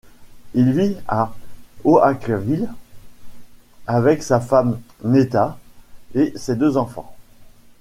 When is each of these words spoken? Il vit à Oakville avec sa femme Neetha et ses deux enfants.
Il 0.55 0.71
vit 0.73 0.97
à 1.07 1.31
Oakville 1.85 2.73
avec 3.85 4.23
sa 4.23 4.39
femme 4.39 4.81
Neetha 5.03 5.59
et 6.15 6.33
ses 6.37 6.55
deux 6.55 6.75
enfants. 6.75 7.15